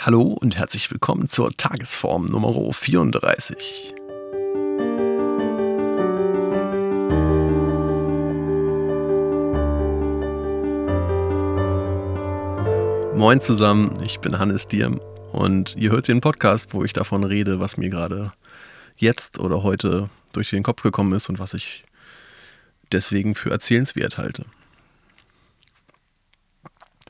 Hallo 0.00 0.22
und 0.22 0.56
herzlich 0.56 0.92
willkommen 0.92 1.28
zur 1.28 1.50
Tagesform 1.56 2.26
Nummer 2.26 2.72
34. 2.72 3.96
Moin 13.16 13.40
zusammen, 13.40 14.00
ich 14.04 14.20
bin 14.20 14.38
Hannes 14.38 14.68
Diem 14.68 15.00
und 15.32 15.74
ihr 15.74 15.90
hört 15.90 16.06
den 16.06 16.20
Podcast, 16.20 16.72
wo 16.74 16.84
ich 16.84 16.92
davon 16.92 17.24
rede, 17.24 17.58
was 17.58 17.76
mir 17.76 17.90
gerade 17.90 18.32
jetzt 18.96 19.40
oder 19.40 19.64
heute 19.64 20.08
durch 20.32 20.50
den 20.50 20.62
Kopf 20.62 20.84
gekommen 20.84 21.12
ist 21.12 21.28
und 21.28 21.40
was 21.40 21.54
ich 21.54 21.82
deswegen 22.92 23.34
für 23.34 23.50
erzählenswert 23.50 24.16
halte. 24.16 24.44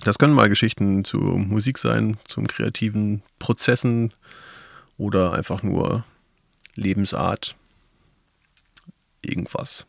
Das 0.05 0.19
können 0.19 0.35
mal 0.35 0.49
Geschichten 0.49 1.05
zur 1.05 1.39
Musik 1.39 1.79
sein, 1.79 2.19
zum 2.25 2.47
kreativen 2.47 3.23
Prozessen 3.39 4.12
oder 4.97 5.33
einfach 5.33 5.62
nur 5.62 6.05
Lebensart. 6.75 7.55
Irgendwas. 9.23 9.87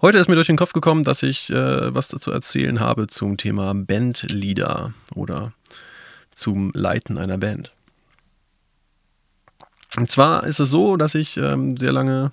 Heute 0.00 0.18
ist 0.18 0.28
mir 0.28 0.36
durch 0.36 0.46
den 0.46 0.56
Kopf 0.56 0.72
gekommen, 0.72 1.04
dass 1.04 1.22
ich 1.22 1.50
äh, 1.50 1.94
was 1.94 2.08
dazu 2.08 2.30
erzählen 2.30 2.80
habe 2.80 3.08
zum 3.08 3.36
Thema 3.36 3.74
Bandleader 3.74 4.92
oder 5.14 5.52
zum 6.32 6.70
Leiten 6.74 7.18
einer 7.18 7.38
Band. 7.38 7.72
Und 9.96 10.10
zwar 10.10 10.44
ist 10.44 10.60
es 10.60 10.70
so, 10.70 10.96
dass 10.96 11.14
ich 11.14 11.36
ähm, 11.36 11.76
sehr 11.76 11.92
lange 11.92 12.32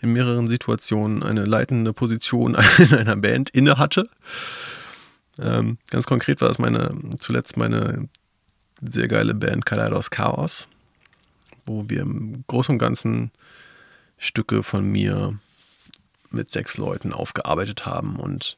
in 0.00 0.12
mehreren 0.12 0.48
Situationen 0.48 1.22
eine 1.22 1.44
leitende 1.44 1.92
Position 1.92 2.56
in 2.78 2.94
einer 2.98 3.16
Band 3.16 3.50
inne 3.50 3.78
hatte. 3.78 4.08
Ähm, 5.38 5.78
ganz 5.90 6.06
konkret 6.06 6.40
war 6.40 6.48
das 6.48 6.58
meine, 6.58 6.96
zuletzt 7.18 7.56
meine 7.56 8.08
sehr 8.80 9.08
geile 9.08 9.34
Band 9.34 9.66
Kaleidos 9.66 10.10
Chaos, 10.10 10.68
wo 11.64 11.88
wir 11.88 12.02
im 12.02 12.44
Großen 12.46 12.74
und 12.74 12.78
Ganzen 12.78 13.30
Stücke 14.18 14.62
von 14.62 14.84
mir 14.90 15.38
mit 16.30 16.50
sechs 16.50 16.76
Leuten 16.78 17.12
aufgearbeitet 17.12 17.86
haben 17.86 18.16
und 18.16 18.56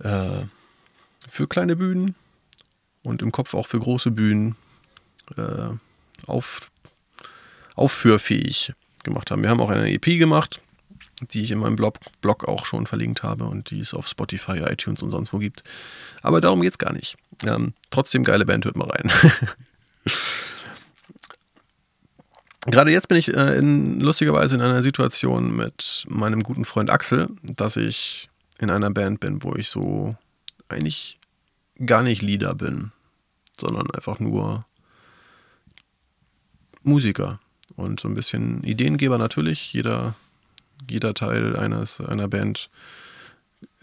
äh, 0.00 0.44
für 1.28 1.48
kleine 1.48 1.76
Bühnen 1.76 2.14
und 3.02 3.22
im 3.22 3.32
Kopf 3.32 3.54
auch 3.54 3.66
für 3.66 3.78
große 3.78 4.10
Bühnen 4.10 4.56
äh, 5.36 5.70
auf, 6.26 6.70
aufführfähig 7.74 8.72
gemacht 9.04 9.30
haben. 9.30 9.42
Wir 9.42 9.50
haben 9.50 9.60
auch 9.60 9.70
eine 9.70 9.90
EP 9.90 10.04
gemacht, 10.18 10.60
die 11.20 11.42
ich 11.42 11.50
in 11.50 11.58
meinem 11.58 11.76
Blog, 11.76 11.98
Blog 12.20 12.44
auch 12.46 12.66
schon 12.66 12.86
verlinkt 12.86 13.22
habe 13.22 13.44
und 13.44 13.70
die 13.70 13.80
es 13.80 13.94
auf 13.94 14.06
Spotify, 14.08 14.58
iTunes 14.58 15.02
und 15.02 15.10
sonst 15.10 15.32
wo 15.32 15.38
gibt. 15.38 15.64
Aber 16.22 16.40
darum 16.40 16.60
geht 16.60 16.72
es 16.72 16.78
gar 16.78 16.92
nicht. 16.92 17.16
Ähm, 17.44 17.74
trotzdem 17.90 18.24
geile 18.24 18.44
Band, 18.46 18.64
hört 18.64 18.76
mal 18.76 18.88
rein. 18.88 19.10
Gerade 22.66 22.90
jetzt 22.90 23.08
bin 23.08 23.16
ich 23.16 23.34
äh, 23.34 23.56
in, 23.56 24.00
lustigerweise 24.00 24.54
in 24.54 24.60
einer 24.60 24.82
Situation 24.82 25.56
mit 25.56 26.04
meinem 26.08 26.42
guten 26.42 26.64
Freund 26.64 26.90
Axel, 26.90 27.28
dass 27.42 27.76
ich 27.76 28.28
in 28.58 28.70
einer 28.70 28.90
Band 28.90 29.20
bin, 29.20 29.42
wo 29.42 29.54
ich 29.54 29.68
so 29.68 30.16
eigentlich 30.68 31.18
gar 31.84 32.02
nicht 32.02 32.20
Leader 32.20 32.54
bin, 32.54 32.92
sondern 33.58 33.90
einfach 33.90 34.18
nur 34.18 34.66
Musiker 36.82 37.40
und 37.76 38.00
so 38.00 38.08
ein 38.08 38.14
bisschen 38.14 38.62
Ideengeber 38.64 39.18
natürlich. 39.18 39.72
Jeder 39.72 40.14
jeder 40.88 41.14
Teil 41.14 41.56
eines, 41.56 42.00
einer 42.00 42.28
Band 42.28 42.70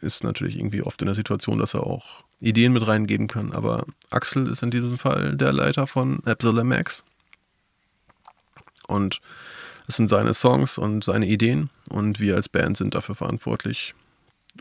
ist 0.02 0.24
natürlich 0.24 0.58
irgendwie 0.58 0.84
oft 0.84 1.02
in 1.02 1.08
der 1.08 1.16
Situation, 1.16 1.60
dass 1.60 1.74
er 1.74 1.86
auch 1.86 2.24
Ideen 2.40 2.74
mit 2.74 2.86
reingeben 2.86 3.28
kann. 3.28 3.54
Aber 3.54 3.86
Axel 4.10 4.48
ist 4.48 4.64
in 4.64 4.72
diesem 4.72 4.98
Fall 4.98 5.36
der 5.36 5.52
Leiter 5.54 5.88
von 5.88 6.22
Epsilon 6.26 6.68
Max. 6.68 7.04
Und 8.88 9.20
es 9.88 9.96
sind 9.96 10.10
seine 10.10 10.34
Songs 10.34 10.78
und 10.78 11.04
seine 11.04 11.26
Ideen. 11.26 11.70
Und 11.90 12.20
wir 12.20 12.36
als 12.36 12.50
Band 12.50 12.78
sind 12.78 12.96
dafür 12.96 13.16
verantwortlich, 13.16 13.94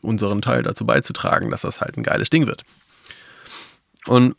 unseren 0.02 0.42
Teil 0.42 0.62
dazu 0.62 0.86
beizutragen, 0.86 1.50
dass 1.50 1.62
das 1.62 1.80
halt 1.80 1.96
ein 1.96 2.02
geiles 2.02 2.30
Ding 2.30 2.46
wird. 2.46 2.64
Und 4.06 4.36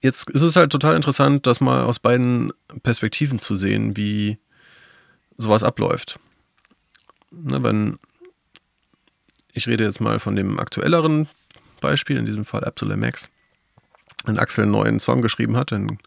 jetzt 0.00 0.30
ist 0.30 0.42
es 0.42 0.56
halt 0.56 0.70
total 0.72 0.96
interessant, 0.96 1.46
das 1.46 1.60
mal 1.60 1.84
aus 1.84 1.98
beiden 1.98 2.52
Perspektiven 2.82 3.38
zu 3.38 3.56
sehen, 3.56 3.96
wie 3.96 4.38
sowas 5.40 5.62
abläuft. 5.62 6.18
Ne, 7.30 7.62
wenn 7.62 7.98
ich 9.52 9.66
rede 9.66 9.84
jetzt 9.84 10.00
mal 10.00 10.18
von 10.20 10.36
dem 10.36 10.58
aktuelleren 10.58 11.28
Beispiel, 11.80 12.16
in 12.16 12.26
diesem 12.26 12.44
Fall 12.44 12.64
Absolute 12.64 12.98
Max, 12.98 13.28
wenn 14.24 14.38
Axel 14.38 14.64
einen 14.64 14.72
neuen 14.72 15.00
Song 15.00 15.22
geschrieben 15.22 15.56
hat, 15.56 15.72
dann 15.72 15.98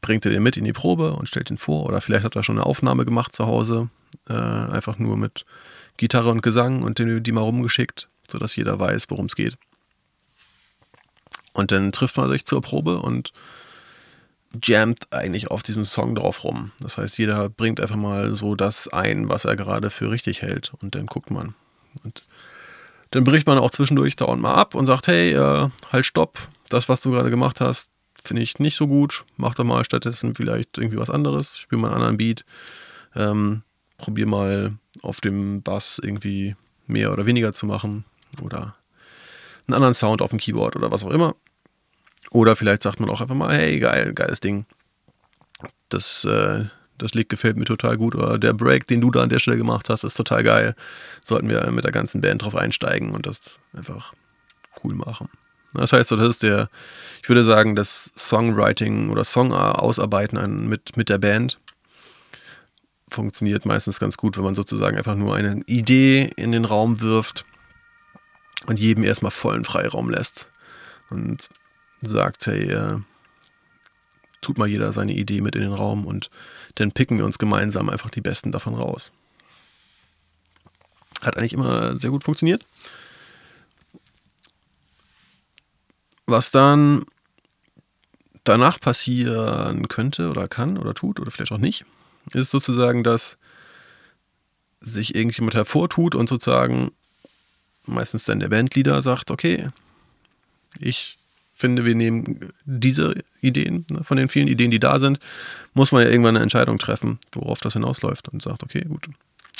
bringt 0.00 0.24
er 0.26 0.30
den 0.30 0.42
mit 0.42 0.56
in 0.56 0.64
die 0.64 0.72
Probe 0.72 1.12
und 1.12 1.28
stellt 1.28 1.50
ihn 1.50 1.58
vor. 1.58 1.86
Oder 1.86 2.00
vielleicht 2.00 2.24
hat 2.24 2.36
er 2.36 2.42
schon 2.42 2.56
eine 2.56 2.66
Aufnahme 2.66 3.04
gemacht 3.04 3.34
zu 3.34 3.46
Hause, 3.46 3.88
äh, 4.28 4.34
einfach 4.34 4.98
nur 4.98 5.16
mit 5.16 5.46
Gitarre 5.96 6.30
und 6.30 6.42
Gesang 6.42 6.82
und 6.82 6.98
die, 6.98 7.22
die 7.22 7.32
mal 7.32 7.40
rumgeschickt, 7.40 8.08
sodass 8.28 8.56
jeder 8.56 8.78
weiß, 8.78 9.06
worum 9.08 9.26
es 9.26 9.36
geht. 9.36 9.56
Und 11.52 11.70
dann 11.70 11.92
trifft 11.92 12.16
man 12.16 12.28
sich 12.28 12.44
zur 12.44 12.60
Probe 12.60 13.00
und 13.00 13.32
jammt 14.62 15.12
eigentlich 15.12 15.50
auf 15.50 15.62
diesem 15.62 15.84
Song 15.84 16.14
drauf 16.14 16.44
rum. 16.44 16.72
Das 16.80 16.98
heißt, 16.98 17.18
jeder 17.18 17.48
bringt 17.48 17.80
einfach 17.80 17.96
mal 17.96 18.34
so 18.34 18.54
das 18.54 18.88
ein, 18.88 19.28
was 19.28 19.44
er 19.44 19.56
gerade 19.56 19.90
für 19.90 20.10
richtig 20.10 20.42
hält 20.42 20.72
und 20.80 20.94
dann 20.94 21.06
guckt 21.06 21.30
man. 21.30 21.54
Und 22.02 22.22
dann 23.10 23.24
bricht 23.24 23.46
man 23.46 23.58
auch 23.58 23.70
zwischendurch 23.70 24.16
dauernd 24.16 24.42
mal 24.42 24.54
ab 24.54 24.74
und 24.74 24.86
sagt, 24.86 25.06
hey, 25.06 25.32
äh, 25.32 25.68
halt 25.92 26.06
stopp, 26.06 26.38
das, 26.68 26.88
was 26.88 27.00
du 27.00 27.12
gerade 27.12 27.30
gemacht 27.30 27.60
hast, 27.60 27.90
finde 28.22 28.42
ich 28.42 28.58
nicht 28.58 28.76
so 28.76 28.86
gut. 28.86 29.24
Mach 29.36 29.54
doch 29.54 29.64
mal 29.64 29.84
stattdessen 29.84 30.34
vielleicht 30.34 30.78
irgendwie 30.78 30.98
was 30.98 31.10
anderes, 31.10 31.58
spiel 31.58 31.78
mal 31.78 31.88
einen 31.88 31.96
anderen 31.96 32.16
Beat, 32.16 32.44
ähm, 33.14 33.62
probier 33.98 34.26
mal 34.26 34.72
auf 35.02 35.20
dem 35.20 35.62
Bass 35.62 36.00
irgendwie 36.02 36.56
mehr 36.86 37.12
oder 37.12 37.26
weniger 37.26 37.52
zu 37.52 37.66
machen 37.66 38.04
oder 38.42 38.74
einen 39.66 39.74
anderen 39.74 39.94
Sound 39.94 40.20
auf 40.20 40.30
dem 40.30 40.38
Keyboard 40.38 40.76
oder 40.76 40.90
was 40.90 41.04
auch 41.04 41.10
immer. 41.10 41.36
Oder 42.30 42.56
vielleicht 42.56 42.82
sagt 42.82 43.00
man 43.00 43.10
auch 43.10 43.20
einfach 43.20 43.34
mal, 43.34 43.54
hey, 43.54 43.78
geil, 43.78 44.12
geiles 44.14 44.40
Ding. 44.40 44.66
Das, 45.88 46.24
äh, 46.24 46.64
das 46.98 47.14
Lied 47.14 47.28
gefällt 47.28 47.56
mir 47.56 47.64
total 47.64 47.96
gut. 47.96 48.14
Oder 48.14 48.38
der 48.38 48.52
Break, 48.52 48.86
den 48.86 49.00
du 49.00 49.10
da 49.10 49.22
an 49.22 49.28
der 49.28 49.38
Stelle 49.38 49.58
gemacht 49.58 49.88
hast, 49.88 50.04
ist 50.04 50.16
total 50.16 50.42
geil. 50.42 50.74
Sollten 51.24 51.48
wir 51.48 51.70
mit 51.70 51.84
der 51.84 51.92
ganzen 51.92 52.20
Band 52.20 52.42
drauf 52.42 52.56
einsteigen 52.56 53.10
und 53.10 53.26
das 53.26 53.58
einfach 53.72 54.12
cool 54.82 54.94
machen. 54.94 55.28
Das 55.74 55.92
heißt, 55.92 56.12
das 56.12 56.20
ist 56.20 56.42
der, 56.44 56.68
ich 57.22 57.28
würde 57.28 57.42
sagen, 57.42 57.74
das 57.74 58.12
Songwriting 58.16 59.10
oder 59.10 59.24
Song 59.24 59.52
ausarbeiten 59.52 60.68
mit, 60.68 60.96
mit 60.96 61.08
der 61.08 61.18
Band 61.18 61.58
funktioniert 63.08 63.64
meistens 63.64 64.00
ganz 64.00 64.16
gut, 64.16 64.36
wenn 64.36 64.44
man 64.44 64.54
sozusagen 64.54 64.96
einfach 64.96 65.14
nur 65.14 65.34
eine 65.34 65.62
Idee 65.66 66.30
in 66.36 66.52
den 66.52 66.64
Raum 66.64 67.00
wirft 67.00 67.44
und 68.66 68.78
jedem 68.78 69.04
erstmal 69.04 69.30
vollen 69.30 69.64
Freiraum 69.64 70.10
lässt. 70.10 70.48
Und 71.10 71.48
sagt, 72.06 72.46
hey, 72.46 72.70
äh, 72.70 72.98
tut 74.40 74.58
mal 74.58 74.68
jeder 74.68 74.92
seine 74.92 75.14
Idee 75.14 75.40
mit 75.40 75.54
in 75.54 75.62
den 75.62 75.72
Raum 75.72 76.06
und 76.06 76.30
dann 76.76 76.92
picken 76.92 77.18
wir 77.18 77.24
uns 77.24 77.38
gemeinsam 77.38 77.88
einfach 77.88 78.10
die 78.10 78.20
besten 78.20 78.52
davon 78.52 78.74
raus. 78.74 79.10
Hat 81.22 81.36
eigentlich 81.36 81.54
immer 81.54 81.98
sehr 81.98 82.10
gut 82.10 82.24
funktioniert. 82.24 82.64
Was 86.26 86.50
dann 86.50 87.04
danach 88.44 88.78
passieren 88.78 89.88
könnte 89.88 90.28
oder 90.28 90.48
kann 90.48 90.78
oder 90.78 90.94
tut 90.94 91.20
oder 91.20 91.30
vielleicht 91.30 91.52
auch 91.52 91.58
nicht, 91.58 91.84
ist 92.32 92.50
sozusagen, 92.50 93.02
dass 93.02 93.38
sich 94.80 95.14
irgendjemand 95.14 95.54
hervortut 95.54 96.14
und 96.14 96.28
sozusagen 96.28 96.92
meistens 97.86 98.24
dann 98.24 98.40
der 98.40 98.48
Bandleader 98.48 99.02
sagt, 99.02 99.30
okay, 99.30 99.68
ich 100.78 101.18
finde, 101.54 101.84
wir 101.84 101.94
nehmen 101.94 102.52
diese 102.64 103.14
Ideen, 103.40 103.86
ne, 103.90 104.02
von 104.02 104.16
den 104.16 104.28
vielen 104.28 104.48
Ideen, 104.48 104.70
die 104.70 104.80
da 104.80 104.98
sind, 104.98 105.18
muss 105.72 105.92
man 105.92 106.02
ja 106.02 106.10
irgendwann 106.10 106.36
eine 106.36 106.42
Entscheidung 106.42 106.78
treffen, 106.78 107.18
worauf 107.32 107.60
das 107.60 107.74
hinausläuft 107.74 108.28
und 108.28 108.42
sagt, 108.42 108.62
okay, 108.62 108.84
gut, 108.86 109.08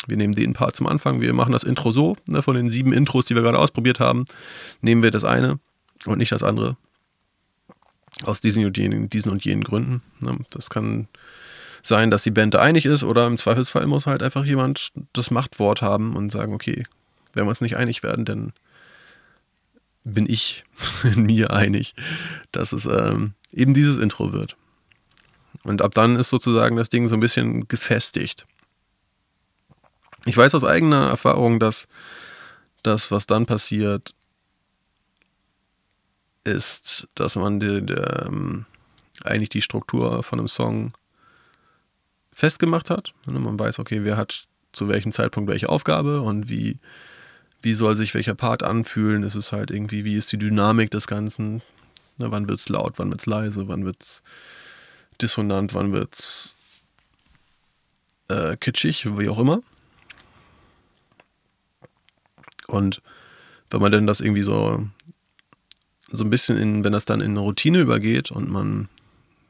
wir 0.06 0.16
nehmen 0.16 0.34
den 0.34 0.52
Part 0.52 0.76
zum 0.76 0.86
Anfang, 0.86 1.20
wir 1.20 1.32
machen 1.32 1.52
das 1.52 1.62
Intro 1.62 1.92
so, 1.92 2.16
ne, 2.26 2.42
von 2.42 2.56
den 2.56 2.68
sieben 2.68 2.92
Intros, 2.92 3.26
die 3.26 3.34
wir 3.34 3.42
gerade 3.42 3.58
ausprobiert 3.58 4.00
haben, 4.00 4.24
nehmen 4.80 5.02
wir 5.02 5.10
das 5.10 5.24
eine 5.24 5.58
und 6.04 6.18
nicht 6.18 6.32
das 6.32 6.42
andere. 6.42 6.76
Aus 8.22 8.40
diesen 8.40 8.64
und 8.64 8.76
jenen, 8.76 9.10
diesen 9.10 9.30
und 9.32 9.44
jenen 9.44 9.64
Gründen. 9.64 10.02
Ne. 10.20 10.38
Das 10.50 10.70
kann 10.70 11.08
sein, 11.82 12.10
dass 12.10 12.22
die 12.22 12.30
Band 12.30 12.54
da 12.54 12.60
einig 12.60 12.86
ist 12.86 13.02
oder 13.02 13.26
im 13.26 13.38
Zweifelsfall 13.38 13.86
muss 13.86 14.06
halt 14.06 14.22
einfach 14.22 14.44
jemand 14.44 14.92
das 15.12 15.30
Machtwort 15.30 15.82
haben 15.82 16.14
und 16.16 16.30
sagen, 16.30 16.54
okay, 16.54 16.84
wenn 17.32 17.44
wir 17.44 17.50
uns 17.50 17.60
nicht 17.60 17.76
einig 17.76 18.02
werden, 18.02 18.24
dann 18.24 18.52
bin 20.04 20.28
ich 20.28 20.64
in 21.02 21.24
mir 21.24 21.50
einig, 21.50 21.94
dass 22.52 22.72
es 22.72 22.86
ähm, 22.86 23.34
eben 23.52 23.74
dieses 23.74 23.98
Intro 23.98 24.32
wird. 24.32 24.56
Und 25.64 25.82
ab 25.82 25.94
dann 25.94 26.16
ist 26.16 26.28
sozusagen 26.28 26.76
das 26.76 26.90
Ding 26.90 27.08
so 27.08 27.14
ein 27.14 27.20
bisschen 27.20 27.66
gefestigt. 27.68 28.46
Ich 30.26 30.36
weiß 30.36 30.54
aus 30.54 30.64
eigener 30.64 31.08
Erfahrung, 31.08 31.58
dass 31.58 31.88
das, 32.82 33.10
was 33.10 33.26
dann 33.26 33.46
passiert, 33.46 34.14
ist, 36.44 37.08
dass 37.14 37.36
man 37.36 37.60
die, 37.60 37.84
die, 37.84 37.94
ähm, 37.94 38.66
eigentlich 39.22 39.48
die 39.48 39.62
Struktur 39.62 40.22
von 40.22 40.38
einem 40.38 40.48
Song 40.48 40.92
festgemacht 42.32 42.90
hat. 42.90 43.14
Ne, 43.26 43.38
man 43.38 43.58
weiß, 43.58 43.78
okay, 43.78 44.04
wer 44.04 44.16
hat 44.16 44.44
zu 44.72 44.88
welchem 44.88 45.12
Zeitpunkt 45.12 45.48
welche 45.48 45.68
Aufgabe 45.68 46.20
und 46.20 46.48
wie, 46.48 46.78
wie 47.64 47.74
soll 47.74 47.96
sich 47.96 48.14
welcher 48.14 48.34
Part 48.34 48.62
anfühlen. 48.62 49.22
Es 49.22 49.34
ist 49.34 49.52
halt 49.52 49.70
irgendwie, 49.70 50.04
wie 50.04 50.16
ist 50.16 50.30
die 50.32 50.38
Dynamik 50.38 50.90
des 50.90 51.06
Ganzen. 51.06 51.62
Ne, 52.18 52.30
wann 52.30 52.48
wird 52.48 52.60
es 52.60 52.68
laut, 52.68 52.94
wann 52.98 53.10
wird 53.10 53.20
es 53.20 53.26
leise, 53.26 53.66
wann 53.68 53.84
wird 53.84 54.02
es 54.02 54.22
dissonant, 55.20 55.74
wann 55.74 55.92
wird 55.92 56.14
es 56.14 56.54
äh, 58.28 58.56
kitschig, 58.56 59.06
wie 59.18 59.28
auch 59.28 59.38
immer. 59.38 59.62
Und 62.66 63.02
wenn 63.70 63.80
man 63.80 63.92
denn 63.92 64.06
das 64.06 64.20
irgendwie 64.20 64.42
so, 64.42 64.86
so 66.10 66.24
ein 66.24 66.30
bisschen 66.30 66.56
in, 66.58 66.84
wenn 66.84 66.92
das 66.92 67.04
dann 67.04 67.20
in 67.20 67.32
eine 67.32 67.40
Routine 67.40 67.80
übergeht 67.80 68.30
und 68.30 68.48
man 68.48 68.88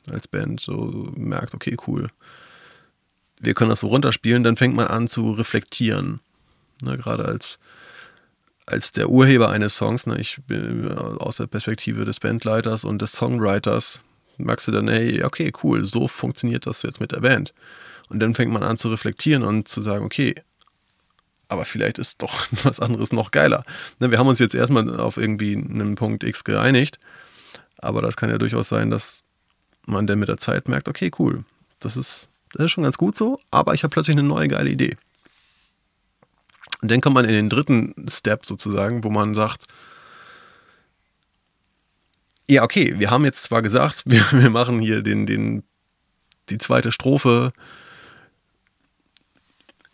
als 0.08 0.28
Band 0.28 0.60
so 0.60 1.12
merkt, 1.17 1.55
okay, 1.55 1.76
cool, 1.87 2.08
wir 3.40 3.55
können 3.55 3.70
das 3.70 3.81
so 3.81 3.88
runterspielen, 3.88 4.43
dann 4.43 4.56
fängt 4.56 4.75
man 4.75 4.87
an 4.87 5.08
zu 5.08 5.32
reflektieren. 5.32 6.20
Ne, 6.82 6.96
gerade 6.96 7.25
als, 7.25 7.58
als 8.66 8.93
der 8.93 9.11
Urheber 9.11 9.50
eines 9.50 9.76
Songs, 9.76 10.06
ne, 10.06 10.19
ich 10.19 10.40
bin 10.46 10.90
aus 10.96 11.37
der 11.37 11.46
Perspektive 11.46 12.05
des 12.05 12.20
Bandleiters 12.20 12.84
und 12.84 13.00
des 13.02 13.12
Songwriters, 13.12 14.00
merkst 14.38 14.69
du 14.69 14.72
dann, 14.72 14.88
hey, 14.88 15.22
okay, 15.22 15.52
cool, 15.62 15.84
so 15.84 16.08
funktioniert 16.08 16.66
das 16.66 16.82
jetzt 16.82 17.00
mit 17.00 17.12
der 17.12 17.20
Band. 17.20 17.55
Und 18.08 18.20
dann 18.20 18.34
fängt 18.34 18.52
man 18.52 18.62
an 18.62 18.78
zu 18.78 18.88
reflektieren 18.88 19.43
und 19.43 19.69
zu 19.69 19.82
sagen, 19.82 20.05
okay, 20.05 20.34
aber 21.49 21.64
vielleicht 21.64 21.99
ist 21.99 22.22
doch 22.22 22.46
was 22.64 22.81
anderes 22.81 23.12
noch 23.12 23.31
geiler. 23.31 23.64
Ne, 24.00 24.11
wir 24.11 24.19
haben 24.19 24.28
uns 24.28 24.38
jetzt 24.38 24.55
erstmal 24.55 24.99
auf 24.99 25.17
irgendwie 25.17 25.56
einen 25.56 25.94
Punkt 25.94 26.25
X 26.25 26.44
geeinigt, 26.44 26.99
aber 27.78 28.02
das 28.02 28.17
kann 28.17 28.31
ja 28.31 28.38
durchaus 28.38 28.69
sein, 28.69 28.90
dass 28.90 29.22
man 29.87 30.06
dann 30.06 30.19
mit 30.19 30.28
der 30.28 30.38
Zeit 30.38 30.69
merkt, 30.69 30.88
okay, 30.88 31.10
cool, 31.19 31.44
das 31.81 31.96
ist, 31.96 32.31
das 32.52 32.67
ist 32.67 32.70
schon 32.70 32.84
ganz 32.84 32.96
gut 32.96 33.17
so, 33.17 33.38
aber 33.50 33.75
ich 33.75 33.82
habe 33.82 33.93
plötzlich 33.93 34.17
eine 34.17 34.26
neue 34.26 34.49
geile 34.49 34.70
Idee. 34.70 34.96
Und 36.84 36.90
dann 36.90 37.00
kommt 37.00 37.14
man 37.14 37.25
in 37.25 37.32
den 37.32 37.48
dritten 37.48 37.94
Step 38.10 38.44
sozusagen, 38.44 39.04
wo 39.04 39.08
man 39.08 39.34
sagt, 39.34 39.64
ja, 42.46 42.62
okay, 42.62 42.96
wir 42.98 43.10
haben 43.10 43.25
jetzt 43.25 43.44
zwar 43.44 43.62
gesagt, 43.62 44.02
wir, 44.04 44.22
wir 44.32 44.50
machen 44.50 44.81
hier 44.81 45.00
den, 45.00 45.25
den, 45.25 45.62
die 46.50 46.58
zweite 46.58 46.92
Strophe 46.92 47.54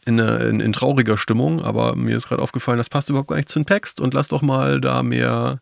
in, 0.05 0.19
in, 0.19 0.59
in 0.59 0.73
trauriger 0.73 1.17
Stimmung, 1.17 1.63
aber 1.63 1.95
mir 1.95 2.17
ist 2.17 2.27
gerade 2.27 2.43
aufgefallen, 2.43 2.79
das 2.79 2.91
passt 2.91 3.09
überhaupt 3.09 3.29
gar 3.29 3.37
nicht 3.37 3.49
zu 3.49 3.61
dem 3.61 3.67
Text 3.67 4.01
und 4.01 4.13
lass 4.13 4.27
doch 4.27 4.43
mal 4.43 4.81
da 4.81 5.05
mehr, 5.05 5.61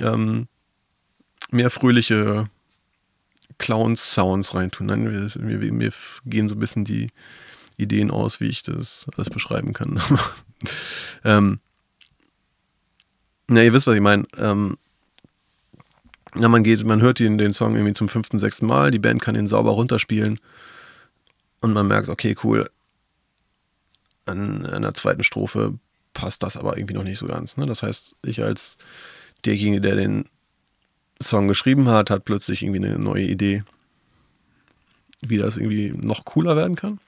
ähm, 0.00 0.48
mehr 1.52 1.70
fröhliche 1.70 2.48
Clowns-Sounds 3.58 4.56
reintun. 4.56 4.88
Nein, 4.88 5.04
mir, 5.04 5.30
mir, 5.38 5.72
mir, 5.72 5.92
gehen 6.26 6.48
so 6.48 6.56
ein 6.56 6.58
bisschen 6.58 6.84
die 6.84 7.10
Ideen 7.82 8.10
aus, 8.10 8.40
wie 8.40 8.48
ich 8.48 8.62
das 8.62 9.06
alles 9.16 9.30
beschreiben 9.30 9.72
kann. 9.72 10.00
ähm, 11.24 11.60
na, 13.48 13.62
ihr 13.62 13.72
wisst, 13.72 13.86
was 13.86 13.94
ich 13.94 14.00
meine. 14.00 14.26
Ähm, 14.38 14.76
na, 16.34 16.48
man 16.48 16.62
geht, 16.62 16.84
man 16.84 17.02
hört 17.02 17.18
den, 17.18 17.36
den 17.36 17.52
Song 17.52 17.74
irgendwie 17.74 17.92
zum 17.92 18.08
fünften, 18.08 18.38
sechsten 18.38 18.66
Mal, 18.66 18.90
die 18.90 18.98
Band 18.98 19.20
kann 19.20 19.34
ihn 19.34 19.46
sauber 19.46 19.72
runterspielen 19.72 20.40
und 21.60 21.72
man 21.72 21.86
merkt, 21.86 22.08
okay, 22.08 22.34
cool, 22.42 22.70
an, 24.24 24.62
der 24.62 24.94
zweiten 24.94 25.24
Strophe 25.24 25.78
passt 26.14 26.42
das 26.42 26.56
aber 26.56 26.78
irgendwie 26.78 26.94
noch 26.94 27.04
nicht 27.04 27.18
so 27.18 27.26
ganz. 27.26 27.56
Ne? 27.56 27.66
Das 27.66 27.82
heißt, 27.82 28.14
ich 28.24 28.42
als 28.42 28.78
derjenige, 29.44 29.80
der 29.80 29.96
den 29.96 30.26
Song 31.20 31.48
geschrieben 31.48 31.88
hat, 31.88 32.10
hat 32.10 32.24
plötzlich 32.24 32.62
irgendwie 32.62 32.84
eine 32.84 32.98
neue 32.98 33.24
Idee, 33.24 33.64
wie 35.20 35.38
das 35.38 35.56
irgendwie 35.56 35.92
noch 35.94 36.24
cooler 36.24 36.56
werden 36.56 36.76
kann. 36.76 36.98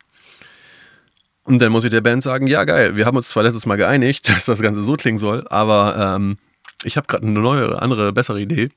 Und 1.44 1.58
dann 1.58 1.72
muss 1.72 1.84
ich 1.84 1.90
der 1.90 2.00
Band 2.00 2.22
sagen, 2.22 2.46
ja 2.46 2.64
geil, 2.64 2.96
wir 2.96 3.06
haben 3.06 3.16
uns 3.16 3.28
zwar 3.28 3.42
letztes 3.42 3.66
Mal 3.66 3.76
geeinigt, 3.76 4.28
dass 4.34 4.46
das 4.46 4.60
Ganze 4.60 4.82
so 4.82 4.94
klingen 4.94 5.18
soll, 5.18 5.46
aber 5.48 6.16
ähm, 6.16 6.38
ich 6.84 6.96
habe 6.96 7.06
gerade 7.06 7.26
eine 7.26 7.38
neue, 7.38 7.80
andere, 7.80 8.12
bessere 8.12 8.40
Idee 8.40 8.70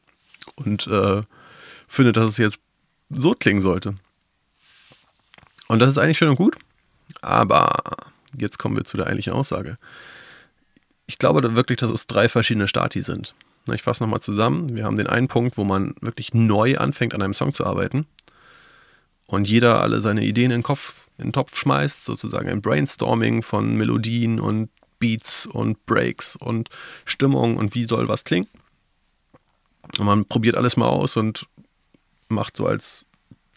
und 0.55 0.87
äh, 0.87 1.21
finde, 1.87 2.11
dass 2.11 2.29
es 2.29 2.37
jetzt 2.37 2.59
so 3.09 3.33
klingen 3.33 3.61
sollte. 3.61 3.95
Und 5.67 5.79
das 5.79 5.89
ist 5.89 5.97
eigentlich 5.97 6.17
schön 6.17 6.29
und 6.29 6.35
gut, 6.35 6.55
aber 7.21 7.81
jetzt 8.37 8.59
kommen 8.59 8.75
wir 8.75 8.85
zu 8.85 8.97
der 8.97 9.07
eigentlichen 9.07 9.33
Aussage. 9.33 9.77
Ich 11.07 11.17
glaube 11.17 11.55
wirklich, 11.55 11.79
dass 11.79 11.91
es 11.91 12.07
drei 12.07 12.27
verschiedene 12.27 12.67
Stati 12.67 13.01
sind. 13.01 13.33
Ich 13.73 13.83
fasse 13.83 14.03
nochmal 14.03 14.21
zusammen. 14.21 14.75
Wir 14.75 14.85
haben 14.85 14.95
den 14.95 15.07
einen 15.07 15.27
Punkt, 15.27 15.57
wo 15.57 15.63
man 15.63 15.95
wirklich 16.01 16.33
neu 16.33 16.77
anfängt, 16.77 17.13
an 17.13 17.21
einem 17.21 17.33
Song 17.33 17.53
zu 17.53 17.65
arbeiten. 17.65 18.05
Und 19.27 19.47
jeder 19.47 19.81
alle 19.81 20.01
seine 20.01 20.23
Ideen 20.23 20.45
in 20.45 20.59
den, 20.59 20.63
Kopf, 20.63 21.07
in 21.17 21.25
den 21.25 21.33
Topf 21.33 21.57
schmeißt, 21.57 22.05
sozusagen 22.05 22.49
ein 22.49 22.61
Brainstorming 22.61 23.43
von 23.43 23.75
Melodien 23.75 24.39
und 24.39 24.69
Beats 24.99 25.45
und 25.45 25.85
Breaks 25.85 26.35
und 26.35 26.69
Stimmung 27.05 27.57
und 27.57 27.75
wie 27.75 27.83
soll 27.85 28.07
was 28.07 28.23
klingen. 28.23 28.47
Und 29.99 30.05
man 30.05 30.25
probiert 30.25 30.55
alles 30.55 30.77
mal 30.77 30.87
aus 30.87 31.17
und 31.17 31.45
macht 32.29 32.57
so 32.57 32.65
als 32.65 33.05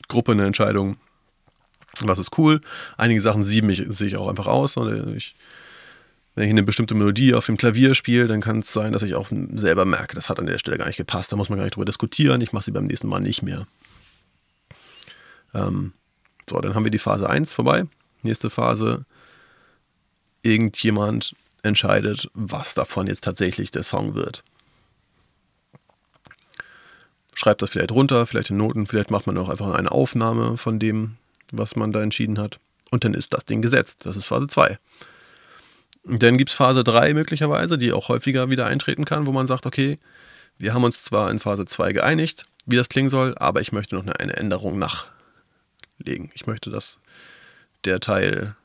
Gruppe 0.08 0.32
eine 0.32 0.44
Entscheidung, 0.44 0.96
was 2.02 2.19
ist 2.19 2.37
cool. 2.38 2.61
Einige 2.96 3.20
Sachen 3.20 3.44
sieben 3.44 3.70
ich, 3.70 3.84
sehe 3.88 4.08
ich 4.08 4.16
auch 4.16 4.28
einfach 4.28 4.46
aus. 4.46 4.76
Ich 5.16 5.34
wenn 6.34 6.44
ich 6.44 6.50
eine 6.50 6.62
bestimmte 6.62 6.94
Melodie 6.94 7.34
auf 7.34 7.46
dem 7.46 7.56
Klavier 7.56 7.94
spiele, 7.94 8.26
dann 8.26 8.40
kann 8.40 8.61
es 8.61 8.73
sein, 8.73 8.93
dass 8.93 9.02
ich 9.02 9.14
auch 9.14 9.28
selber 9.55 9.84
merke, 9.84 10.14
das 10.14 10.28
hat 10.28 10.38
an 10.38 10.46
der 10.46 10.58
Stelle 10.58 10.78
gar 10.78 10.87
nicht 10.87 10.96
gepasst. 10.96 11.32
Da 11.32 11.37
muss 11.37 11.49
man 11.49 11.58
gar 11.58 11.64
nicht 11.64 11.75
drüber 11.75 11.84
diskutieren. 11.84 12.40
Ich 12.40 12.52
mache 12.52 12.64
sie 12.64 12.70
beim 12.70 12.87
nächsten 12.87 13.08
Mal 13.08 13.20
nicht 13.20 13.43
mehr. 13.43 13.66
Ähm, 15.55 15.93
so, 16.49 16.58
dann 16.61 16.75
haben 16.75 16.85
wir 16.85 16.91
die 16.91 16.99
Phase 16.99 17.29
1 17.29 17.52
vorbei. 17.52 17.85
Nächste 18.23 18.50
Phase. 18.50 19.05
Irgendjemand 20.43 21.35
entscheidet, 21.62 22.31
was 22.35 22.75
davon 22.75 23.06
jetzt 23.06 23.25
tatsächlich 23.25 23.70
der 23.70 23.82
Song 23.82 24.14
wird. 24.14 24.43
Schreibt 27.35 27.62
das 27.62 27.70
vielleicht 27.70 27.93
runter, 27.93 28.26
vielleicht 28.26 28.50
in 28.50 28.56
Noten, 28.56 28.87
vielleicht 28.87 29.11
macht 29.11 29.26
man 29.26 29.38
auch 29.38 29.49
einfach 29.49 29.75
eine 29.75 29.91
Aufnahme 29.91 30.56
von 30.56 30.79
dem, 30.79 31.17
was 31.52 31.76
man 31.76 31.93
da 31.93 32.02
entschieden 32.02 32.38
hat. 32.38 32.58
Und 32.91 33.05
dann 33.05 33.14
ist 33.14 33.32
das 33.32 33.44
Ding 33.44 33.62
gesetzt. 33.62 34.05
Das 34.05 34.17
ist 34.17 34.26
Phase 34.26 34.49
2. 34.49 34.79
Dann 36.05 36.38
gibt 36.38 36.50
es 36.50 36.56
Phase 36.56 36.82
3 36.82 37.14
möglicherweise, 37.14 37.79
die 37.79 37.93
auch 37.93 38.08
häufiger 38.08 38.50
wieder 38.50 38.67
eintreten 38.67 39.05
kann, 39.05 39.26
wo 39.26 39.32
man 39.32 39.47
sagt, 39.47 39.67
okay, 39.67 39.99
wir 40.58 40.75
haben 40.75 40.85
uns 40.85 41.05
zwar 41.05 41.31
in 41.31 41.38
Phase 41.38 41.67
2 41.67 41.93
geeinigt, 41.93 42.44
wie 42.67 42.76
das 42.76 42.88
klingen 42.88 43.11
soll, 43.11 43.35
aber 43.38 43.61
ich 43.61 43.73
möchte 43.73 43.94
noch 43.94 44.07
eine, 44.07 44.37
Änderung 44.37 44.78
nachlegen. 46.00 46.30
Ich 46.35 46.47
möchte, 46.47 46.71
dass 46.71 46.99
der 47.85 48.00
Teil, 48.00 48.57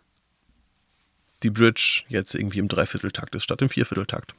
die 1.44 1.50
Bridge, 1.50 2.04
jetzt 2.08 2.36
irgendwie 2.36 2.60
im 2.60 2.68
Dreivierteltakt 2.68 3.36
ist, 3.36 3.44
statt 3.44 3.62
im 3.62 3.70
Viervierteltakt 3.70 4.34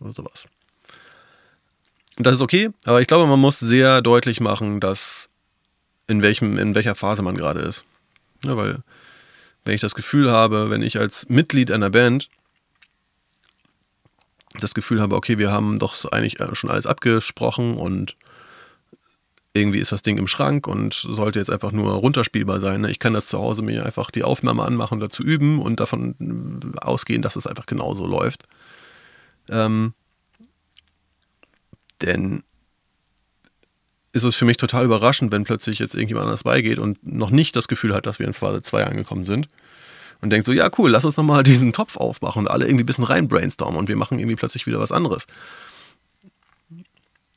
oder 0.00 0.12
sowas. 0.12 0.46
Und 2.16 2.26
das 2.26 2.34
ist 2.34 2.40
okay, 2.40 2.70
aber 2.84 3.00
ich 3.00 3.06
glaube, 3.06 3.26
man 3.26 3.40
muss 3.40 3.58
sehr 3.58 4.02
deutlich 4.02 4.40
machen, 4.40 4.80
dass 4.80 5.28
in, 6.06 6.22
welchem, 6.22 6.58
in 6.58 6.74
welcher 6.74 6.94
Phase 6.94 7.22
man 7.22 7.36
gerade 7.36 7.60
ist. 7.60 7.84
Ja, 8.44 8.56
weil, 8.56 8.82
wenn 9.64 9.74
ich 9.74 9.80
das 9.80 9.94
Gefühl 9.94 10.30
habe, 10.30 10.70
wenn 10.70 10.82
ich 10.82 10.98
als 10.98 11.28
Mitglied 11.28 11.70
einer 11.70 11.90
Band 11.90 12.28
das 14.58 14.74
Gefühl 14.74 15.00
habe, 15.00 15.14
okay, 15.14 15.38
wir 15.38 15.52
haben 15.52 15.78
doch 15.78 16.10
eigentlich 16.10 16.40
äh, 16.40 16.54
schon 16.54 16.70
alles 16.70 16.86
abgesprochen 16.86 17.76
und 17.76 18.16
irgendwie 19.52 19.78
ist 19.80 19.92
das 19.92 20.02
Ding 20.02 20.16
im 20.16 20.28
Schrank 20.28 20.66
und 20.66 20.94
sollte 20.94 21.38
jetzt 21.38 21.50
einfach 21.50 21.72
nur 21.72 21.92
runterspielbar 21.94 22.60
sein. 22.60 22.82
Ne? 22.82 22.90
Ich 22.90 23.00
kann 23.00 23.14
das 23.14 23.26
zu 23.26 23.38
Hause 23.38 23.62
mir 23.62 23.84
einfach 23.84 24.10
die 24.10 24.22
Aufnahme 24.22 24.64
anmachen 24.64 25.00
dazu 25.00 25.22
üben 25.22 25.60
und 25.60 25.80
davon 25.80 26.14
äh, 26.76 26.78
ausgehen, 26.78 27.22
dass 27.22 27.36
es 27.36 27.46
einfach 27.46 27.66
genauso 27.66 28.06
läuft. 28.06 28.44
Ähm, 29.48 29.92
denn 32.00 32.44
ist 34.12 34.24
es 34.24 34.36
für 34.36 34.44
mich 34.44 34.56
total 34.56 34.84
überraschend, 34.84 35.32
wenn 35.32 35.44
plötzlich 35.44 35.78
jetzt 35.78 35.94
irgendjemand 35.94 36.26
anders 36.26 36.44
beigeht 36.44 36.78
und 36.78 37.04
noch 37.04 37.30
nicht 37.30 37.54
das 37.56 37.68
Gefühl 37.68 37.94
hat, 37.94 38.06
dass 38.06 38.18
wir 38.18 38.26
in 38.26 38.34
Phase 38.34 38.62
2 38.62 38.84
angekommen 38.84 39.24
sind 39.24 39.48
und 40.20 40.30
denkt 40.30 40.46
so, 40.46 40.52
ja 40.52 40.70
cool, 40.78 40.90
lass 40.90 41.04
uns 41.04 41.16
nochmal 41.16 41.42
diesen 41.42 41.72
Topf 41.72 41.96
aufmachen 41.96 42.42
und 42.42 42.48
alle 42.48 42.66
irgendwie 42.66 42.84
ein 42.84 42.86
bisschen 42.86 43.04
rein 43.04 43.28
brainstormen 43.28 43.78
und 43.78 43.88
wir 43.88 43.96
machen 43.96 44.18
irgendwie 44.18 44.36
plötzlich 44.36 44.66
wieder 44.66 44.80
was 44.80 44.92
anderes. 44.92 45.26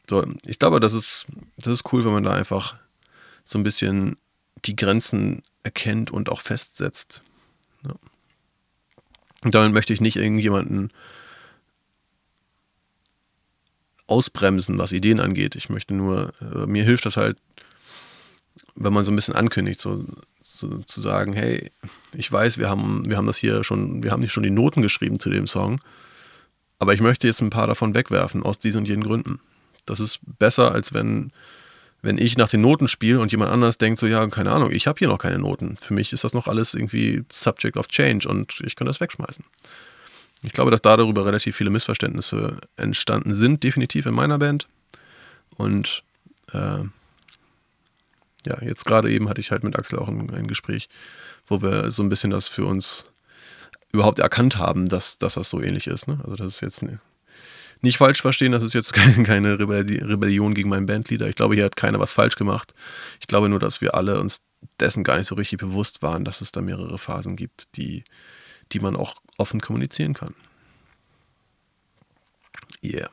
So, 0.10 0.26
ich 0.46 0.60
glaube, 0.60 0.80
das 0.80 0.94
ist, 0.94 1.26
das 1.58 1.74
ist 1.74 1.94
cool, 1.94 2.04
wenn 2.06 2.14
man 2.14 2.24
da 2.24 2.34
einfach 2.34 2.76
so 3.46 3.58
ein 3.58 3.64
bisschen 3.64 4.18
die 4.66 4.76
Grenzen 4.76 5.42
erkennt 5.64 6.12
und 6.12 6.30
auch 6.30 6.42
festsetzt. 6.42 7.24
Ja. 7.86 7.96
Und 9.44 9.56
damit 9.56 9.74
möchte 9.74 9.94
ich 9.94 10.02
nicht 10.02 10.18
irgendjemanden 10.18 10.92
ausbremsen, 14.08 14.78
was 14.78 14.92
Ideen 14.92 15.20
angeht. 15.20 15.56
Ich 15.56 15.70
möchte 15.70 15.94
nur, 15.94 16.34
äh, 16.42 16.66
mir 16.66 16.84
hilft 16.84 17.06
das 17.06 17.18
halt, 17.18 17.38
wenn 18.76 18.94
man 18.94 19.04
so 19.06 19.12
ein 19.12 19.16
bisschen 19.16 19.36
ankündigt, 19.36 19.82
so 19.82 20.06
zu, 20.44 20.80
zu 20.80 21.02
sagen, 21.02 21.34
hey, 21.34 21.72
ich 22.14 22.32
weiß, 22.32 22.58
wir 22.58 22.70
haben, 22.70 23.04
wir 23.08 23.18
haben 23.18 23.26
das 23.26 23.38
hier 23.38 23.64
schon, 23.64 24.04
wir 24.04 24.12
haben 24.12 24.20
nicht 24.20 24.32
schon 24.32 24.44
die 24.44 24.52
Noten 24.52 24.82
geschrieben 24.82 25.20
zu 25.20 25.30
dem 25.30 25.48
Song, 25.48 25.80
aber 26.80 26.94
ich 26.94 27.02
möchte 27.02 27.28
jetzt 27.28 27.42
ein 27.42 27.50
paar 27.50 27.68
davon 27.68 27.96
wegwerfen, 27.96 28.44
aus 28.44 28.60
diesen 28.60 28.80
und 28.80 28.88
jenen 28.88 29.04
Gründen. 29.04 29.40
Das 29.86 30.00
ist 30.00 30.20
besser, 30.22 30.72
als 30.72 30.94
wenn, 30.94 31.32
wenn 32.02 32.18
ich 32.18 32.38
nach 32.38 32.50
den 32.50 32.62
Noten 32.62 32.88
spiele 32.88 33.20
und 33.20 33.32
jemand 33.32 33.52
anders 33.52 33.78
denkt 33.78 34.00
so, 34.00 34.08
ja, 34.08 34.26
keine 34.28 34.52
Ahnung, 34.52 34.72
ich 34.72 34.88
habe 34.88 35.00
hier 35.00 35.08
noch 35.08 35.18
keine 35.18 35.40
Noten. 35.40 35.78
Für 35.80 35.94
mich 35.94 36.14
ist 36.14 36.24
das 36.24 36.34
noch 36.34 36.48
alles 36.48 36.74
irgendwie 36.74 37.24
Subject 37.32 37.78
of 37.78 37.88
Change 37.88 38.28
und 38.28 38.62
ich 38.66 38.76
kann 38.76 38.88
das 38.88 39.00
wegschmeißen. 39.00 39.44
Ich 40.44 40.52
glaube, 40.52 40.72
dass 40.72 40.82
da 40.82 40.98
darüber 40.98 41.26
relativ 41.26 41.56
viele 41.56 41.70
Missverständnisse 41.70 42.58
entstanden 42.76 43.34
sind, 43.34 43.64
definitiv 43.64 44.06
in 44.06 44.14
meiner 44.14 44.38
Band. 44.38 44.68
Und 45.56 46.04
äh, 46.52 46.84
ja, 48.46 48.62
jetzt 48.62 48.86
gerade 48.86 49.10
eben 49.10 49.30
hatte 49.30 49.40
ich 49.40 49.52
halt 49.52 49.64
mit 49.64 49.78
Axel 49.78 50.00
auch 50.00 50.10
ein, 50.10 50.30
ein, 50.32 50.48
Gespräch, 50.48 50.90
wo 51.48 51.62
wir 51.62 51.92
so 51.92 52.04
ein 52.04 52.10
bisschen 52.10 52.30
das 52.30 52.50
für 52.50 52.66
uns 52.66 53.12
überhaupt 53.94 54.20
erkannt 54.20 54.58
haben, 54.58 54.90
dass, 54.90 55.18
dass 55.18 55.36
das 55.36 55.50
so 55.50 55.62
ähnlich 55.62 55.88
ist. 55.88 56.08
Ne? 56.08 56.20
Also 56.24 56.36
das 56.36 56.48
ist 56.48 56.62
jetzt 56.62 56.82
nicht 57.84 57.98
falsch 57.98 58.22
verstehen, 58.22 58.52
das 58.52 58.64
ist 58.64 58.74
jetzt 58.74 58.94
keine, 58.94 59.60
Rebellion 59.60 60.54
gegen 60.54 60.70
meinen 60.70 60.86
Bandleader. 60.86 61.28
Ich 61.28 61.36
glaube, 61.36 61.56
hier 61.56 61.66
hat 61.66 61.76
keiner 61.76 62.00
was 62.00 62.14
falsch 62.14 62.36
gemacht. 62.36 62.74
Ich 63.20 63.28
glaube 63.28 63.50
nur, 63.50 63.60
dass 63.60 63.82
wir 63.82 63.96
alle 63.96 64.20
uns 64.20 64.42
dessen 64.80 65.04
gar 65.04 65.18
nicht 65.18 65.28
so 65.28 65.36
richtig 65.36 65.60
bewusst 65.60 66.02
waren, 66.02 66.24
dass 66.24 66.42
es 66.42 66.52
da 66.52 66.62
mehrere 66.62 66.98
Phasen 66.98 67.36
gibt, 67.36 67.68
die, 67.76 68.04
die 68.72 68.80
man 68.80 68.96
auch 68.96 69.16
offen 69.38 69.60
kommunizieren 69.60 70.14
kann. 70.14 70.34
Yeah. 72.82 73.10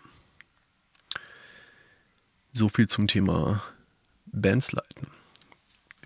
So 2.53 2.69
viel 2.69 2.89
zum 2.89 3.07
Thema 3.07 3.63
Bands 4.27 4.73
leiten. 4.73 5.09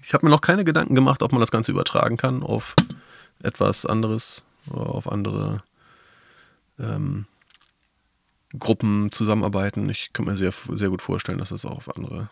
Ich 0.02 0.12
habe 0.12 0.26
mir 0.26 0.30
noch 0.30 0.42
keine 0.42 0.64
Gedanken 0.64 0.94
gemacht, 0.94 1.22
ob 1.22 1.32
man 1.32 1.40
das 1.40 1.50
Ganze 1.50 1.72
übertragen 1.72 2.16
kann 2.16 2.42
auf 2.42 2.74
etwas 3.42 3.86
anderes, 3.86 4.44
auf 4.70 5.10
andere 5.10 5.62
ähm, 6.78 7.26
Gruppen 8.58 9.10
zusammenarbeiten. 9.10 9.88
Ich 9.90 10.12
kann 10.12 10.26
mir 10.26 10.36
sehr, 10.36 10.52
sehr 10.52 10.88
gut 10.88 11.02
vorstellen, 11.02 11.38
dass 11.38 11.48
das 11.50 11.64
auch 11.64 11.76
auf 11.76 11.96
andere 11.96 12.30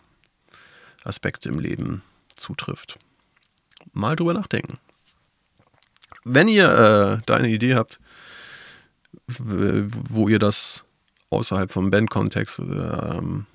Aspekte 1.03 1.49
im 1.49 1.59
Leben 1.59 2.01
zutrifft. 2.35 2.97
Mal 3.91 4.15
drüber 4.15 4.33
nachdenken. 4.33 4.77
Wenn 6.23 6.47
ihr 6.47 6.69
äh, 6.69 7.21
da 7.25 7.35
eine 7.35 7.49
Idee 7.49 7.75
habt, 7.75 7.99
wo 9.27 10.29
ihr 10.29 10.39
das 10.39 10.83
außerhalb 11.29 11.71
vom 11.71 11.89
Bandkontext 11.89 12.59
ähm, 12.59 13.45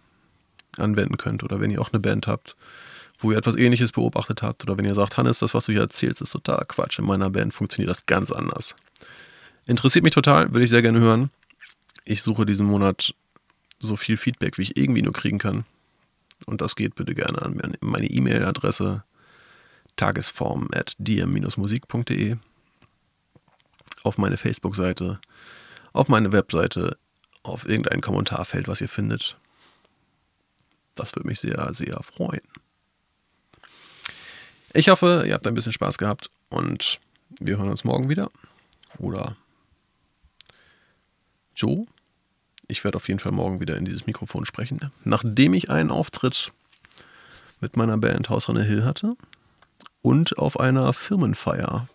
anwenden 0.76 1.16
könnt 1.16 1.42
oder 1.42 1.60
wenn 1.60 1.70
ihr 1.70 1.80
auch 1.80 1.92
eine 1.92 2.00
Band 2.00 2.26
habt, 2.26 2.56
wo 3.18 3.32
ihr 3.32 3.38
etwas 3.38 3.56
ähnliches 3.56 3.92
beobachtet 3.92 4.42
habt 4.42 4.62
oder 4.64 4.76
wenn 4.76 4.84
ihr 4.84 4.94
sagt, 4.94 5.16
Hannes, 5.16 5.38
das, 5.40 5.54
was 5.54 5.66
du 5.66 5.72
hier 5.72 5.82
erzählst, 5.82 6.20
ist 6.20 6.32
total 6.32 6.64
Quatsch. 6.68 6.98
In 6.98 7.06
meiner 7.06 7.30
Band 7.30 7.54
funktioniert 7.54 7.90
das 7.90 8.06
ganz 8.06 8.30
anders. 8.30 8.76
Interessiert 9.66 10.04
mich 10.04 10.14
total, 10.14 10.52
würde 10.52 10.64
ich 10.64 10.70
sehr 10.70 10.82
gerne 10.82 11.00
hören. 11.00 11.30
Ich 12.04 12.22
suche 12.22 12.46
diesen 12.46 12.66
Monat 12.66 13.14
so 13.80 13.96
viel 13.96 14.16
Feedback, 14.16 14.58
wie 14.58 14.62
ich 14.62 14.76
irgendwie 14.76 15.02
nur 15.02 15.12
kriegen 15.12 15.38
kann. 15.38 15.64
Und 16.46 16.60
das 16.60 16.76
geht 16.76 16.94
bitte 16.94 17.14
gerne 17.14 17.42
an 17.42 17.60
meine 17.80 18.06
E-Mail-Adresse 18.06 19.02
tagesform.dm-musik.de 19.96 22.36
auf 24.04 24.16
meine 24.16 24.36
Facebook-Seite, 24.36 25.18
auf 25.92 26.06
meine 26.08 26.30
Webseite, 26.32 26.96
auf 27.42 27.68
irgendein 27.68 28.00
Kommentarfeld, 28.00 28.68
was 28.68 28.80
ihr 28.80 28.88
findet. 28.88 29.36
Das 30.94 31.14
würde 31.14 31.28
mich 31.28 31.40
sehr, 31.40 31.72
sehr 31.74 32.00
freuen. 32.02 32.40
Ich 34.72 34.88
hoffe, 34.88 35.24
ihr 35.26 35.34
habt 35.34 35.46
ein 35.46 35.54
bisschen 35.54 35.72
Spaß 35.72 35.98
gehabt 35.98 36.30
und 36.48 37.00
wir 37.40 37.58
hören 37.58 37.70
uns 37.70 37.84
morgen 37.84 38.08
wieder. 38.08 38.30
Oder 38.98 39.36
Joe. 41.58 41.86
Ich 42.68 42.84
werde 42.84 42.96
auf 42.96 43.08
jeden 43.08 43.20
Fall 43.20 43.32
morgen 43.32 43.60
wieder 43.60 43.76
in 43.76 43.84
dieses 43.84 44.06
Mikrofon 44.06 44.46
sprechen, 44.46 44.92
nachdem 45.04 45.54
ich 45.54 45.70
einen 45.70 45.90
Auftritt 45.90 46.52
mit 47.60 47.76
meiner 47.76 47.98
Band 47.98 48.28
Haus 48.28 48.48
Runner 48.48 48.62
Hill 48.62 48.84
hatte 48.84 49.16
und 50.02 50.38
auf 50.38 50.60
einer 50.60 50.92
Firmenfeier 50.92 51.88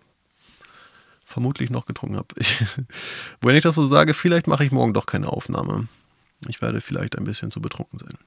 vermutlich 1.25 1.69
noch 1.69 1.85
getrunken 1.85 2.17
habe. 2.17 2.35
wenn 3.41 3.55
ich 3.55 3.63
das 3.63 3.75
so 3.75 3.87
sage, 3.87 4.13
vielleicht 4.13 4.47
mache 4.47 4.65
ich 4.65 4.71
morgen 4.71 4.93
doch 4.93 5.05
keine 5.05 5.29
Aufnahme. 5.29 5.87
Ich 6.47 6.61
werde 6.61 6.81
vielleicht 6.81 7.17
ein 7.17 7.23
bisschen 7.23 7.51
zu 7.51 7.61
betrunken 7.61 7.99
sein. 7.99 8.17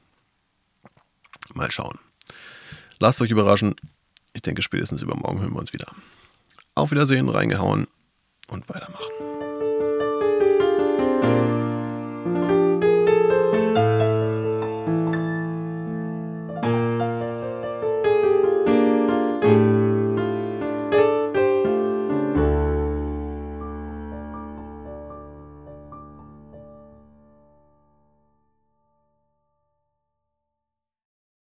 Mal 1.55 1.71
schauen. 1.71 1.99
Lasst 2.99 3.21
euch 3.21 3.31
überraschen. 3.31 3.75
Ich 4.33 4.43
denke, 4.43 4.62
spätestens 4.62 5.02
übermorgen 5.02 5.40
hören 5.40 5.52
wir 5.52 5.61
uns 5.61 5.73
wieder. 5.73 5.93
Auf 6.75 6.90
Wiedersehen, 6.90 7.28
reingehauen 7.28 7.87
und 8.49 8.69
weitermachen. 8.69 9.15